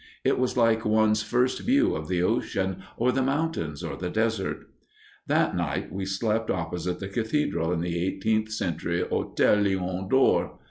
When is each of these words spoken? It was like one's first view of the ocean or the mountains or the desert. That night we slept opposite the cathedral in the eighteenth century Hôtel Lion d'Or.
It 0.23 0.39
was 0.39 0.57
like 0.57 0.83
one's 0.83 1.21
first 1.21 1.59
view 1.59 1.95
of 1.95 2.07
the 2.07 2.23
ocean 2.23 2.81
or 2.97 3.11
the 3.11 3.21
mountains 3.21 3.83
or 3.83 3.95
the 3.95 4.09
desert. 4.09 4.65
That 5.27 5.55
night 5.55 5.93
we 5.93 6.07
slept 6.07 6.49
opposite 6.49 6.99
the 6.99 7.07
cathedral 7.07 7.71
in 7.71 7.81
the 7.81 8.03
eighteenth 8.03 8.49
century 8.51 9.03
Hôtel 9.03 9.63
Lion 9.79 10.07
d'Or. 10.09 10.57